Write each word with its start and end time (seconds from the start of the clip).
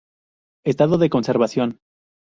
Estado 0.71 0.97
de 0.97 1.11
conservación. 1.15 1.69